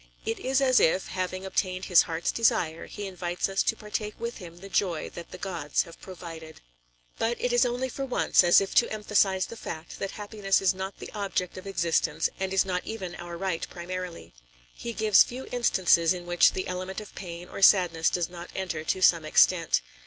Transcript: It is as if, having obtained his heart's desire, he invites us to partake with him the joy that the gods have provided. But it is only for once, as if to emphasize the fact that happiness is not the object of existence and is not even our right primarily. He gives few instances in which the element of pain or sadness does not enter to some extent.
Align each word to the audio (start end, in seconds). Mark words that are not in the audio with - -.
It 0.25 0.39
is 0.39 0.61
as 0.61 0.79
if, 0.79 1.09
having 1.09 1.45
obtained 1.45 1.85
his 1.85 2.01
heart's 2.01 2.31
desire, 2.31 2.87
he 2.87 3.05
invites 3.05 3.47
us 3.47 3.61
to 3.61 3.75
partake 3.75 4.19
with 4.19 4.37
him 4.39 4.57
the 4.57 4.67
joy 4.67 5.11
that 5.11 5.29
the 5.29 5.37
gods 5.37 5.83
have 5.83 6.01
provided. 6.01 6.59
But 7.19 7.39
it 7.39 7.53
is 7.53 7.67
only 7.67 7.87
for 7.87 8.03
once, 8.03 8.43
as 8.43 8.59
if 8.59 8.73
to 8.73 8.91
emphasize 8.91 9.45
the 9.45 9.55
fact 9.55 9.99
that 9.99 10.09
happiness 10.17 10.59
is 10.59 10.73
not 10.73 10.97
the 10.97 11.11
object 11.13 11.55
of 11.55 11.67
existence 11.67 12.31
and 12.39 12.51
is 12.51 12.65
not 12.65 12.83
even 12.83 13.13
our 13.13 13.37
right 13.37 13.67
primarily. 13.69 14.33
He 14.73 14.91
gives 14.93 15.21
few 15.21 15.45
instances 15.51 16.15
in 16.15 16.25
which 16.25 16.53
the 16.53 16.67
element 16.67 16.99
of 16.99 17.13
pain 17.13 17.47
or 17.47 17.61
sadness 17.61 18.09
does 18.09 18.27
not 18.27 18.49
enter 18.55 18.83
to 18.83 19.03
some 19.03 19.23
extent. 19.23 19.81